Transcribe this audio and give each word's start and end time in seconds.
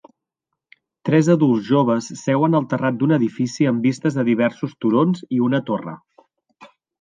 Tres 1.09 1.27
adults 1.33 1.67
joves 1.67 2.07
seuen 2.21 2.59
al 2.61 2.65
terrat 2.71 2.97
d'un 3.03 3.13
edifici 3.19 3.67
amb 3.73 3.85
vistes 3.89 4.19
a 4.25 4.27
diversos 4.31 4.75
turons 4.87 5.23
i 5.39 5.43
una 5.51 5.61
torre 5.69 5.95